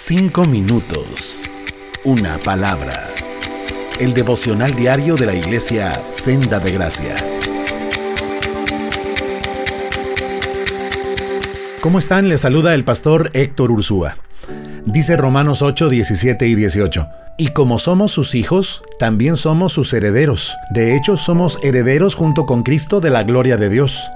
Cinco 0.00 0.44
minutos. 0.44 1.42
Una 2.04 2.38
palabra. 2.38 3.08
El 3.98 4.14
devocional 4.14 4.76
diario 4.76 5.16
de 5.16 5.26
la 5.26 5.34
iglesia 5.34 6.00
Senda 6.10 6.60
de 6.60 6.70
Gracia. 6.70 7.16
¿Cómo 11.80 11.98
están? 11.98 12.28
Les 12.28 12.42
saluda 12.42 12.74
el 12.74 12.84
pastor 12.84 13.32
Héctor 13.34 13.72
Ursúa. 13.72 14.16
Dice 14.86 15.16
Romanos 15.16 15.62
8, 15.62 15.88
17 15.88 16.46
y 16.46 16.54
18. 16.54 17.08
Y 17.36 17.48
como 17.48 17.80
somos 17.80 18.12
sus 18.12 18.36
hijos, 18.36 18.84
también 19.00 19.36
somos 19.36 19.72
sus 19.72 19.92
herederos. 19.92 20.54
De 20.70 20.94
hecho, 20.94 21.16
somos 21.16 21.58
herederos 21.64 22.14
junto 22.14 22.46
con 22.46 22.62
Cristo 22.62 23.00
de 23.00 23.10
la 23.10 23.24
gloria 23.24 23.56
de 23.56 23.68
Dios. 23.68 24.08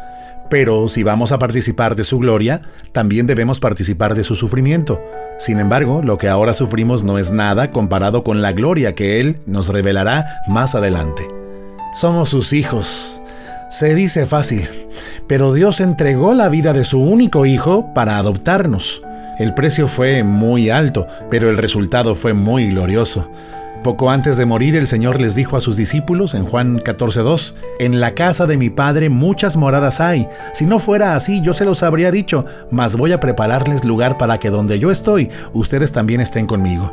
Pero 0.53 0.87
si 0.89 1.03
vamos 1.03 1.33
a 1.33 1.39
participar 1.39 1.95
de 1.97 2.05
su 2.05 2.19
gloria, 2.19 2.61
también 2.93 3.27
debemos 3.27 3.59
participar 3.59 4.15
de 4.15 4.23
su 4.23 4.35
sufrimiento. 4.35 5.03
Sin 5.39 5.59
embargo, 5.61 6.03
lo 6.05 6.19
que 6.19 6.29
ahora 6.29 6.53
sufrimos 6.53 7.05
no 7.05 7.17
es 7.17 7.33
nada 7.33 7.71
comparado 7.71 8.23
con 8.23 8.43
la 8.43 8.53
gloria 8.53 8.95
que 8.95 9.19
Él 9.19 9.39
nos 9.47 9.71
revelará 9.71 10.27
más 10.49 10.75
adelante. 10.75 11.27
Somos 11.95 12.29
sus 12.29 12.53
hijos. 12.53 13.23
Se 13.71 13.95
dice 13.95 14.27
fácil, 14.27 14.69
pero 15.27 15.55
Dios 15.55 15.81
entregó 15.81 16.35
la 16.35 16.51
vida 16.51 16.75
de 16.75 16.85
su 16.85 17.01
único 17.01 17.47
hijo 17.47 17.95
para 17.95 18.19
adoptarnos. 18.19 19.01
El 19.39 19.55
precio 19.55 19.89
fue 19.89 20.23
muy 20.23 20.69
alto, 20.69 21.07
pero 21.31 21.49
el 21.49 21.57
resultado 21.57 22.15
fue 22.15 22.35
muy 22.35 22.69
glorioso. 22.69 23.31
Poco 23.83 24.13
antes 24.13 24.37
de 24.37 24.47
morir 24.47 24.77
el 24.77 24.87
Señor 24.87 25.21
les 25.21 25.35
dijo 25.35 25.57
a 25.57 25.61
sus 25.61 25.77
discípulos 25.77 26.35
en 26.35 26.45
Juan 26.45 26.79
14:2, 26.79 27.55
En 27.81 28.01
la 28.01 28.15
casa 28.15 28.47
de 28.47 28.57
mi 28.57 28.71
Padre 28.71 29.09
muchas 29.09 29.57
moradas 29.57 30.01
hay. 30.01 30.29
Si 30.55 30.67
no 30.67 30.79
fuera 30.79 31.17
así 31.17 31.41
yo 31.43 31.53
se 31.53 31.65
los 31.65 31.83
habría 31.83 32.13
dicho, 32.13 32.45
mas 32.71 32.97
voy 32.97 33.11
a 33.11 33.19
prepararles 33.19 33.85
lugar 33.85 34.19
para 34.19 34.39
que 34.39 34.51
donde 34.51 34.79
yo 34.79 34.93
estoy, 34.93 35.31
ustedes 35.53 35.91
también 35.91 36.21
estén 36.21 36.47
conmigo. 36.47 36.93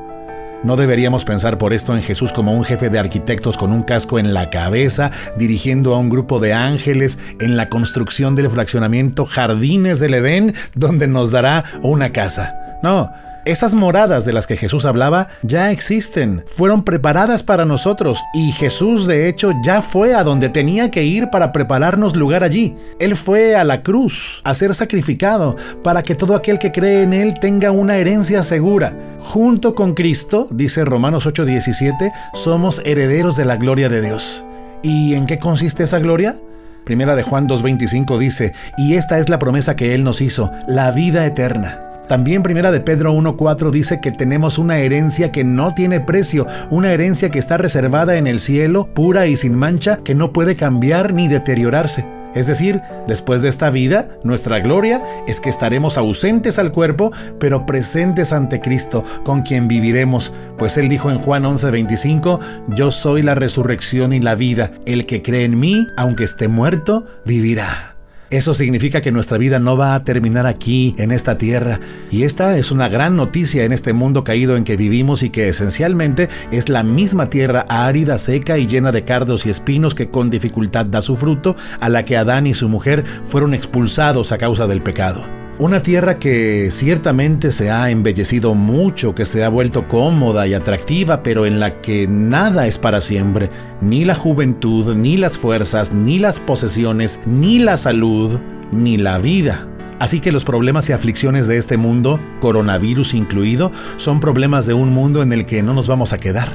No 0.64 0.78
deberíamos 0.78 1.26
pensar 1.26 1.60
por 1.60 1.74
esto 1.74 1.96
en 1.96 2.02
Jesús 2.02 2.34
como 2.34 2.54
un 2.54 2.66
jefe 2.66 2.90
de 2.90 2.98
arquitectos 2.98 3.56
con 3.56 3.72
un 3.72 3.84
casco 3.84 4.18
en 4.18 4.34
la 4.34 4.50
cabeza, 4.50 5.12
dirigiendo 5.38 5.94
a 5.94 6.00
un 6.00 6.10
grupo 6.10 6.40
de 6.40 6.54
ángeles 6.54 7.20
en 7.40 7.56
la 7.56 7.70
construcción 7.70 8.36
del 8.36 8.50
fraccionamiento 8.50 9.26
Jardines 9.26 10.00
del 10.00 10.16
Edén, 10.16 10.56
donde 10.74 11.08
nos 11.08 11.30
dará 11.30 11.64
una 11.82 12.12
casa. 12.12 12.56
No, 12.82 13.10
esas 13.52 13.74
moradas 13.74 14.26
de 14.26 14.34
las 14.34 14.48
que 14.48 14.58
Jesús 14.58 14.86
hablaba 14.86 15.28
ya 15.42 15.72
existen, 15.72 16.44
fueron 16.48 16.84
preparadas 16.84 17.44
para 17.44 17.66
nosotros 17.66 18.24
y 18.34 18.52
Jesús 18.52 19.08
de 19.08 19.28
hecho 19.28 19.54
ya 19.64 19.82
fue 19.82 20.14
a 20.14 20.24
donde 20.24 20.50
tenía 20.50 20.92
que 20.92 21.04
ir 21.04 21.30
para 21.30 21.52
prepararnos 21.52 22.16
lugar 22.16 22.44
allí. 22.44 22.76
Él 23.00 23.16
fue 23.16 23.56
a 23.56 23.64
la 23.64 23.82
cruz 23.82 24.42
a 24.44 24.54
ser 24.54 24.76
sacrificado 24.76 25.56
para 25.84 26.04
que 26.04 26.16
todo 26.16 26.36
aquel 26.36 26.60
que 26.60 26.72
cree 26.72 27.04
en 27.04 27.14
Él 27.14 27.34
tenga 27.40 27.72
una 27.72 27.98
herencia 27.98 28.44
segura. 28.44 28.94
Junto 29.20 29.76
con 29.76 29.94
Cristo, 29.96 30.48
dice 30.52 30.86
Romanos 30.86 31.26
8:17, 31.26 32.12
somos 32.34 32.82
herederos 32.86 33.36
de 33.36 33.46
la 33.46 33.58
gloria 33.58 33.90
de 33.90 34.02
Dios. 34.02 34.46
¿Y 34.84 35.16
en 35.16 35.26
qué 35.26 35.40
consiste 35.40 35.84
esa 35.84 36.00
gloria? 36.00 36.40
Primera 36.86 37.16
de 37.16 37.24
Juan 37.24 37.48
2.25 37.48 38.18
dice, 38.18 38.54
y 38.78 38.96
esta 38.96 39.20
es 39.20 39.30
la 39.30 39.38
promesa 39.38 39.76
que 39.76 39.94
Él 39.94 40.04
nos 40.04 40.22
hizo, 40.22 40.52
la 40.68 40.92
vida 40.92 41.26
eterna. 41.26 41.89
También 42.10 42.42
Primera 42.42 42.72
de 42.72 42.80
Pedro 42.82 43.14
1.4 43.14 43.70
dice 43.70 44.02
que 44.02 44.12
tenemos 44.12 44.58
una 44.58 44.80
herencia 44.80 45.32
que 45.32 45.44
no 45.44 45.76
tiene 45.76 46.00
precio, 46.00 46.48
una 46.72 46.92
herencia 46.92 47.30
que 47.30 47.38
está 47.38 47.60
reservada 47.60 48.18
en 48.18 48.26
el 48.26 48.40
cielo, 48.40 48.90
pura 48.96 49.28
y 49.28 49.38
sin 49.38 49.54
mancha, 49.54 49.98
que 49.98 50.16
no 50.16 50.34
puede 50.34 50.56
cambiar 50.56 51.14
ni 51.14 51.28
deteriorarse. 51.28 52.06
Es 52.34 52.48
decir, 52.48 52.82
después 53.08 53.44
de 53.44 53.50
esta 53.50 53.70
vida, 53.70 54.10
nuestra 54.24 54.60
gloria 54.60 55.04
es 55.28 55.40
que 55.40 55.50
estaremos 55.50 56.00
ausentes 56.00 56.58
al 56.58 56.72
cuerpo, 56.72 57.12
pero 57.40 57.68
presentes 57.68 58.34
ante 58.34 58.60
Cristo, 58.60 59.04
con 59.24 59.44
quien 59.44 59.68
viviremos, 59.68 60.34
pues 60.58 60.78
Él 60.78 60.90
dijo 60.90 61.12
en 61.12 61.20
Juan 61.20 61.44
11:25, 61.44 62.40
Yo 62.70 62.90
soy 62.90 63.22
la 63.22 63.36
resurrección 63.36 64.14
y 64.14 64.20
la 64.20 64.34
vida, 64.34 64.72
el 64.88 65.06
que 65.06 65.22
cree 65.22 65.44
en 65.44 65.60
mí, 65.60 65.86
aunque 65.96 66.24
esté 66.24 66.48
muerto, 66.48 67.06
vivirá. 67.24 67.89
Eso 68.32 68.54
significa 68.54 69.02
que 69.02 69.12
nuestra 69.12 69.40
vida 69.40 69.58
no 69.58 69.76
va 69.76 69.96
a 69.96 70.04
terminar 70.04 70.46
aquí, 70.46 70.94
en 71.00 71.12
esta 71.12 71.38
tierra. 71.38 71.80
Y 72.12 72.24
esta 72.24 72.58
es 72.58 72.70
una 72.72 72.88
gran 72.88 73.16
noticia 73.16 73.64
en 73.64 73.74
este 73.74 73.94
mundo 73.94 74.24
caído 74.24 74.56
en 74.56 74.64
que 74.64 74.78
vivimos 74.78 75.24
y 75.24 75.32
que 75.32 75.50
esencialmente 75.50 76.30
es 76.52 76.70
la 76.70 76.84
misma 76.84 77.32
tierra 77.32 77.66
árida, 77.68 78.20
seca 78.20 78.60
y 78.60 78.68
llena 78.68 78.92
de 78.92 79.04
cardos 79.04 79.48
y 79.48 79.50
espinos 79.50 79.96
que 79.96 80.10
con 80.10 80.30
dificultad 80.30 80.86
da 80.86 81.02
su 81.02 81.16
fruto, 81.16 81.56
a 81.80 81.90
la 81.90 82.06
que 82.06 82.18
Adán 82.18 82.46
y 82.46 82.54
su 82.54 82.70
mujer 82.70 83.04
fueron 83.24 83.56
expulsados 83.56 84.32
a 84.32 84.38
causa 84.38 84.68
del 84.68 84.84
pecado. 84.84 85.39
Una 85.60 85.84
tierra 85.84 86.20
que 86.20 86.72
ciertamente 86.72 87.52
se 87.52 87.70
ha 87.70 87.90
embellecido 87.90 88.56
mucho, 88.56 89.14
que 89.14 89.26
se 89.26 89.44
ha 89.44 89.50
vuelto 89.50 89.90
cómoda 89.90 90.48
y 90.48 90.54
atractiva, 90.54 91.22
pero 91.22 91.46
en 91.46 91.60
la 91.60 91.82
que 91.82 92.08
nada 92.08 92.66
es 92.66 92.78
para 92.78 93.02
siempre, 93.02 93.50
ni 93.82 94.06
la 94.06 94.16
juventud, 94.16 94.96
ni 94.96 95.18
las 95.18 95.38
fuerzas, 95.38 95.92
ni 95.92 96.18
las 96.18 96.40
posesiones, 96.40 97.20
ni 97.26 97.60
la 97.60 97.76
salud, 97.76 98.40
ni 98.72 98.96
la 98.96 99.18
vida. 99.18 99.68
Así 100.00 100.22
que 100.22 100.32
los 100.32 100.46
problemas 100.46 100.88
y 100.88 100.94
aflicciones 100.94 101.46
de 101.46 101.58
este 101.58 101.76
mundo, 101.76 102.22
coronavirus 102.40 103.14
incluido, 103.14 103.70
son 103.98 104.22
problemas 104.22 104.66
de 104.66 104.76
un 104.76 104.94
mundo 104.94 105.22
en 105.22 105.34
el 105.34 105.46
que 105.46 105.62
no 105.62 105.74
nos 105.74 105.88
vamos 105.88 106.14
a 106.14 106.22
quedar. 106.22 106.54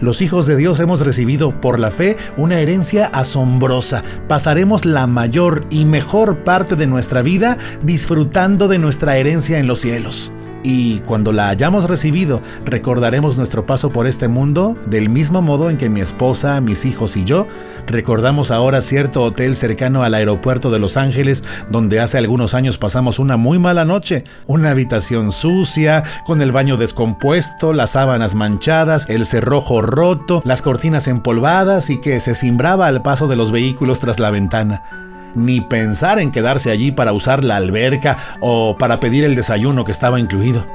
Los 0.00 0.22
hijos 0.22 0.46
de 0.46 0.56
Dios 0.56 0.80
hemos 0.80 1.00
recibido 1.00 1.60
por 1.60 1.78
la 1.78 1.90
fe 1.90 2.16
una 2.36 2.60
herencia 2.60 3.06
asombrosa. 3.06 4.02
Pasaremos 4.28 4.84
la 4.84 5.06
mayor 5.06 5.66
y 5.70 5.84
mejor 5.84 6.44
parte 6.44 6.76
de 6.76 6.86
nuestra 6.86 7.22
vida 7.22 7.58
disfrutando 7.82 8.68
de 8.68 8.78
nuestra 8.78 9.16
herencia 9.16 9.58
en 9.58 9.66
los 9.66 9.80
cielos. 9.80 10.32
Y 10.62 10.98
cuando 11.00 11.32
la 11.32 11.48
hayamos 11.48 11.88
recibido, 11.88 12.42
recordaremos 12.64 13.36
nuestro 13.36 13.66
paso 13.66 13.90
por 13.90 14.06
este 14.06 14.28
mundo 14.28 14.76
del 14.86 15.08
mismo 15.08 15.42
modo 15.42 15.70
en 15.70 15.76
que 15.76 15.88
mi 15.88 16.00
esposa, 16.00 16.60
mis 16.60 16.84
hijos 16.84 17.16
y 17.16 17.24
yo 17.24 17.46
recordamos 17.88 18.50
ahora 18.50 18.82
cierto 18.82 19.22
hotel 19.22 19.56
cercano 19.56 20.02
al 20.02 20.14
aeropuerto 20.14 20.70
de 20.70 20.78
Los 20.78 20.96
Ángeles 20.96 21.42
donde 21.70 22.00
hace 22.00 22.18
algunos 22.18 22.54
años 22.54 22.78
pasamos 22.78 23.18
una 23.18 23.36
muy 23.36 23.58
mala 23.58 23.84
noche. 23.84 24.24
Una 24.46 24.70
habitación 24.70 25.32
sucia, 25.32 26.02
con 26.26 26.42
el 26.42 26.52
baño 26.52 26.76
descompuesto, 26.76 27.72
las 27.72 27.90
sábanas 27.90 28.34
manchadas, 28.34 29.06
el 29.08 29.24
cerrojo 29.26 29.82
roto, 29.82 30.42
las 30.44 30.62
cortinas 30.62 31.08
empolvadas 31.08 31.90
y 31.90 32.00
que 32.00 32.20
se 32.20 32.34
cimbraba 32.34 32.86
al 32.86 33.02
paso 33.02 33.28
de 33.28 33.36
los 33.36 33.52
vehículos 33.52 34.00
tras 34.00 34.18
la 34.18 34.30
ventana 34.30 35.07
ni 35.34 35.60
pensar 35.60 36.18
en 36.18 36.30
quedarse 36.30 36.70
allí 36.70 36.90
para 36.92 37.12
usar 37.12 37.44
la 37.44 37.56
alberca 37.56 38.16
o 38.40 38.76
para 38.78 39.00
pedir 39.00 39.24
el 39.24 39.34
desayuno 39.34 39.84
que 39.84 39.92
estaba 39.92 40.20
incluido. 40.20 40.66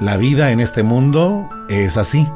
La 0.00 0.16
vida 0.16 0.50
en 0.50 0.60
este 0.60 0.82
mundo 0.82 1.48
es 1.68 1.96
así. 1.96 2.26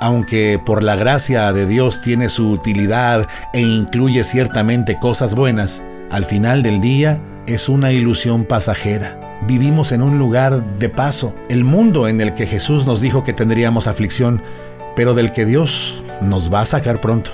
Aunque 0.00 0.60
por 0.64 0.82
la 0.82 0.96
gracia 0.96 1.52
de 1.52 1.66
Dios 1.66 2.00
tiene 2.00 2.28
su 2.28 2.50
utilidad 2.50 3.28
e 3.52 3.60
incluye 3.60 4.24
ciertamente 4.24 4.98
cosas 4.98 5.34
buenas, 5.34 5.82
al 6.10 6.24
final 6.24 6.62
del 6.62 6.80
día 6.80 7.20
es 7.46 7.68
una 7.68 7.92
ilusión 7.92 8.44
pasajera. 8.44 9.38
Vivimos 9.46 9.92
en 9.92 10.02
un 10.02 10.18
lugar 10.18 10.62
de 10.78 10.88
paso, 10.88 11.34
el 11.48 11.64
mundo 11.64 12.06
en 12.06 12.20
el 12.20 12.34
que 12.34 12.46
Jesús 12.46 12.86
nos 12.86 13.00
dijo 13.00 13.24
que 13.24 13.32
tendríamos 13.32 13.86
aflicción, 13.86 14.42
pero 14.94 15.14
del 15.14 15.32
que 15.32 15.44
Dios 15.44 16.02
nos 16.20 16.52
va 16.52 16.60
a 16.60 16.66
sacar 16.66 17.00
pronto. 17.00 17.30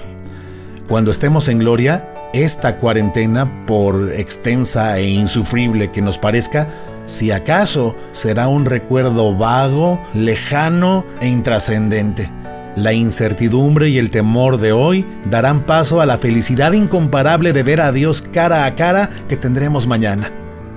Cuando 0.88 1.10
estemos 1.10 1.48
en 1.48 1.58
gloria, 1.58 2.08
esta 2.32 2.76
cuarentena, 2.76 3.66
por 3.66 4.12
extensa 4.12 4.98
e 4.98 5.08
insufrible 5.08 5.90
que 5.90 6.02
nos 6.02 6.18
parezca, 6.18 6.68
si 7.04 7.30
acaso 7.30 7.96
será 8.12 8.48
un 8.48 8.66
recuerdo 8.66 9.36
vago, 9.36 10.00
lejano 10.14 11.04
e 11.20 11.28
intrascendente. 11.28 12.30
La 12.76 12.92
incertidumbre 12.92 13.88
y 13.88 13.98
el 13.98 14.10
temor 14.10 14.58
de 14.58 14.72
hoy 14.72 15.06
darán 15.28 15.62
paso 15.62 16.00
a 16.00 16.06
la 16.06 16.18
felicidad 16.18 16.72
incomparable 16.72 17.52
de 17.52 17.62
ver 17.62 17.80
a 17.80 17.92
Dios 17.92 18.22
cara 18.22 18.66
a 18.66 18.74
cara 18.74 19.10
que 19.28 19.36
tendremos 19.36 19.86
mañana. 19.86 20.30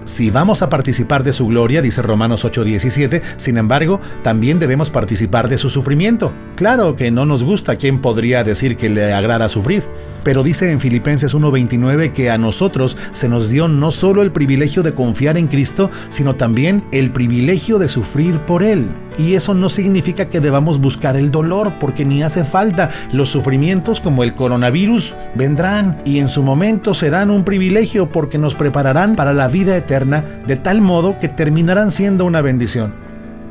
Si 0.03 0.31
vamos 0.31 0.63
a 0.63 0.69
participar 0.69 1.23
de 1.23 1.31
su 1.31 1.47
gloria, 1.47 1.81
dice 1.81 2.01
Romanos 2.01 2.43
8:17, 2.43 3.21
sin 3.37 3.57
embargo, 3.57 3.99
también 4.23 4.59
debemos 4.59 4.89
participar 4.89 5.47
de 5.47 5.59
su 5.59 5.69
sufrimiento. 5.69 6.33
Claro 6.55 6.95
que 6.95 7.11
no 7.11 7.27
nos 7.27 7.43
gusta, 7.43 7.75
¿quién 7.75 8.01
podría 8.01 8.43
decir 8.43 8.77
que 8.77 8.89
le 8.89 9.13
agrada 9.13 9.47
sufrir? 9.47 9.83
Pero 10.23 10.41
dice 10.41 10.71
en 10.71 10.79
Filipenses 10.79 11.35
1:29 11.35 12.13
que 12.13 12.31
a 12.31 12.39
nosotros 12.39 12.97
se 13.11 13.29
nos 13.29 13.49
dio 13.49 13.67
no 13.67 13.91
solo 13.91 14.23
el 14.23 14.31
privilegio 14.31 14.81
de 14.81 14.93
confiar 14.93 15.37
en 15.37 15.47
Cristo, 15.47 15.91
sino 16.09 16.35
también 16.35 16.83
el 16.91 17.11
privilegio 17.11 17.77
de 17.77 17.87
sufrir 17.87 18.39
por 18.39 18.63
Él. 18.63 18.89
Y 19.21 19.35
eso 19.35 19.53
no 19.53 19.69
significa 19.69 20.29
que 20.29 20.39
debamos 20.39 20.81
buscar 20.81 21.15
el 21.15 21.29
dolor, 21.29 21.73
porque 21.79 22.05
ni 22.05 22.23
hace 22.23 22.43
falta. 22.43 22.89
Los 23.11 23.29
sufrimientos 23.29 24.01
como 24.01 24.23
el 24.23 24.33
coronavirus 24.33 25.13
vendrán 25.35 26.01
y 26.05 26.17
en 26.17 26.27
su 26.27 26.41
momento 26.41 26.95
serán 26.95 27.29
un 27.29 27.43
privilegio 27.43 28.09
porque 28.09 28.39
nos 28.39 28.55
prepararán 28.55 29.15
para 29.15 29.35
la 29.35 29.47
vida 29.47 29.77
eterna 29.77 30.25
de 30.47 30.55
tal 30.55 30.81
modo 30.81 31.19
que 31.19 31.29
terminarán 31.29 31.91
siendo 31.91 32.25
una 32.25 32.41
bendición. 32.41 32.95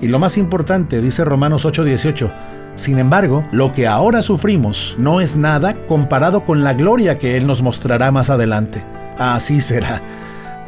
Y 0.00 0.08
lo 0.08 0.18
más 0.18 0.38
importante, 0.38 1.00
dice 1.00 1.24
Romanos 1.24 1.64
8:18, 1.64 2.32
sin 2.74 2.98
embargo, 2.98 3.46
lo 3.52 3.72
que 3.72 3.86
ahora 3.86 4.22
sufrimos 4.22 4.96
no 4.98 5.20
es 5.20 5.36
nada 5.36 5.76
comparado 5.86 6.44
con 6.44 6.64
la 6.64 6.74
gloria 6.74 7.16
que 7.16 7.36
Él 7.36 7.46
nos 7.46 7.62
mostrará 7.62 8.10
más 8.10 8.28
adelante. 8.28 8.84
Así 9.18 9.60
será. 9.60 10.02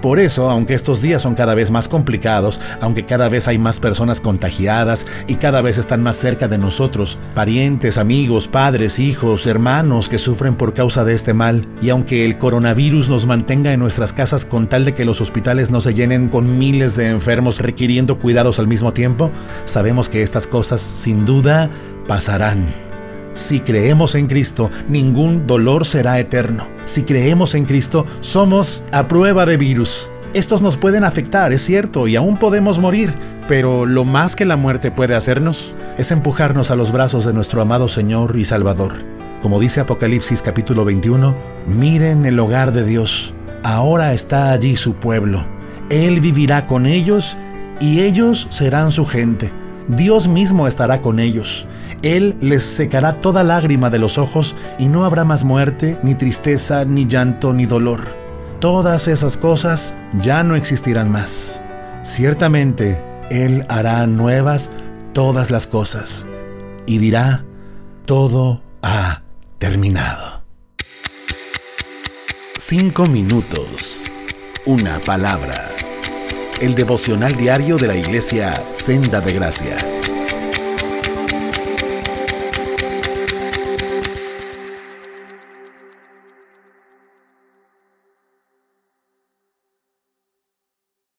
Por 0.03 0.19
eso, 0.19 0.51
aunque 0.51 0.75
estos 0.75 1.01
días 1.01 1.23
son 1.23 1.37
cada 1.37 1.55
vez 1.55 1.71
más 1.71 1.87
complicados, 1.87 2.61
aunque 2.81 3.07
cada 3.07 3.29
vez 3.29 3.47
hay 3.47 3.57
más 3.57 3.79
personas 3.79 4.21
contagiadas 4.21 5.07
y 5.29 5.37
cada 5.37 5.63
vez 5.63 5.79
están 5.79 6.03
más 6.03 6.17
cerca 6.17 6.49
de 6.49 6.59
nosotros, 6.59 7.21
parientes, 7.37 7.99
amigos, 7.99 8.49
padres, 8.49 8.99
hijos, 8.99 9.47
hermanos 9.47 10.09
que 10.09 10.19
sufren 10.19 10.57
por 10.57 10.75
causa 10.75 11.05
de 11.05 11.15
este 11.15 11.35
mal, 11.35 11.69
y 11.81 11.91
aunque 11.91 12.25
el 12.25 12.37
coronavirus 12.37 13.09
nos 13.11 13.27
mantenga 13.27 13.73
en 13.73 13.79
nuestras 13.79 14.13
casas 14.13 14.45
con 14.45 14.67
tal 14.67 14.85
de 14.85 14.95
que 14.95 15.05
los 15.05 15.21
hospitales 15.21 15.71
no 15.71 15.81
se 15.81 15.95
llenen 15.95 16.29
con 16.29 16.59
miles 16.59 16.97
de 16.97 17.09
enfermos 17.09 17.61
requiriendo 17.61 18.19
cuidados 18.19 18.59
al 18.59 18.67
mismo 18.67 18.93
tiempo, 18.93 19.31
sabemos 19.67 20.09
que 20.09 20.23
estas 20.23 20.49
cosas 20.49 20.81
sin 20.81 21.25
duda 21.25 21.71
pasarán. 22.09 22.92
Si 23.35 23.61
creemos 23.61 24.15
en 24.15 24.27
Cristo, 24.27 24.71
ningún 24.89 25.47
dolor 25.47 25.87
será 25.87 26.21
eterno. 26.21 26.69
Si 26.85 27.05
creemos 27.05 27.55
en 27.55 27.65
Cristo, 27.65 28.05
somos 28.21 28.85
a 28.93 29.09
prueba 29.09 29.47
de 29.47 29.57
virus. 29.57 30.11
Estos 30.35 30.61
nos 30.61 30.77
pueden 30.77 31.05
afectar, 31.05 31.53
es 31.53 31.63
cierto, 31.63 32.09
y 32.09 32.17
aún 32.17 32.39
podemos 32.39 32.79
morir, 32.79 33.15
pero 33.49 33.87
lo 33.87 34.05
más 34.05 34.37
que 34.37 34.45
la 34.45 34.57
muerte 34.57 34.91
puede 34.91 35.15
hacernos 35.15 35.75
es 35.97 36.11
empujarnos 36.11 36.71
a 36.71 36.77
los 36.77 36.93
brazos 36.93 37.25
de 37.25 37.33
nuestro 37.33 37.63
amado 37.63 37.89
Señor 37.89 38.37
y 38.37 38.45
Salvador. 38.45 38.95
Como 39.41 39.61
dice 39.61 39.81
Apocalipsis 39.81 40.43
capítulo 40.43 40.85
21, 40.85 41.35
miren 41.67 42.25
el 42.27 42.39
hogar 42.39 42.73
de 42.73 42.85
Dios. 42.85 43.35
Ahora 43.63 44.13
está 44.13 44.53
allí 44.53 44.77
su 44.77 44.95
pueblo. 44.95 45.47
Él 45.91 46.21
vivirá 46.21 46.67
con 46.67 46.87
ellos 46.87 47.37
y 47.81 48.01
ellos 48.01 48.47
serán 48.51 48.91
su 48.93 49.05
gente. 49.05 49.53
Dios 49.89 50.29
mismo 50.29 50.67
estará 50.67 51.03
con 51.03 51.19
ellos. 51.19 51.67
Él 52.03 52.37
les 52.41 52.63
secará 52.63 53.17
toda 53.17 53.45
lágrima 53.45 53.91
de 53.91 53.99
los 53.99 54.19
ojos 54.19 54.57
y 54.79 54.87
no 54.87 55.05
habrá 55.05 55.25
más 55.25 55.45
muerte, 55.45 55.99
ni 56.03 56.15
tristeza, 56.15 56.85
ni 56.85 57.07
llanto, 57.07 57.53
ni 57.53 57.67
dolor. 57.67 58.17
Todas 58.61 59.09
esas 59.09 59.37
cosas 59.37 59.95
ya 60.21 60.43
no 60.43 60.57
existirán 60.57 61.11
más. 61.11 61.63
Ciertamente, 62.03 63.03
Él 63.31 63.65
hará 63.69 64.07
nuevas 64.07 64.71
todas 65.13 65.51
las 65.51 65.67
cosas 65.67 66.27
y 66.87 66.99
dirá, 66.99 67.45
todo 68.07 68.63
ha 68.83 69.23
terminado. 69.59 70.43
Cinco 72.57 73.07
minutos. 73.07 74.05
Una 74.65 75.01
palabra. 75.01 75.92
El 76.63 76.77
devocional 76.77 77.35
diario 77.35 77.77
de 77.77 77.89
la 77.89 77.97
iglesia 77.97 78.63
Senda 78.71 79.21
de 79.21 79.33
Gracia. 79.33 80.12